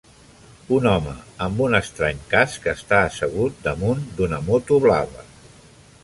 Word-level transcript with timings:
Un 0.75 0.85
home 0.91 1.11
amb 1.47 1.59
un 1.65 1.79
estrany 1.79 2.23
casc 2.31 2.65
està 2.73 3.01
assegut 3.09 3.59
damunt 3.67 4.01
d'una 4.21 4.39
moto 4.47 4.79
blava. 4.87 5.27